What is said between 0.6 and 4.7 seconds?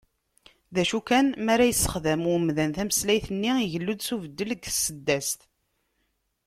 D acu kan, mi ara yesexdam umdan tameslayt-nni, igellu-d s ubeddel deg